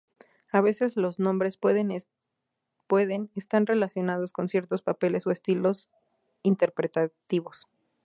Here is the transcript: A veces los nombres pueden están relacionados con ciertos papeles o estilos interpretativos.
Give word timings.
A 0.51 0.61
veces 0.61 0.95
los 0.95 1.19
nombres 1.19 1.57
pueden 1.59 1.91
están 3.35 3.65
relacionados 3.67 4.33
con 4.33 4.49
ciertos 4.49 4.81
papeles 4.81 5.27
o 5.27 5.31
estilos 5.31 5.91
interpretativos. 6.41 7.67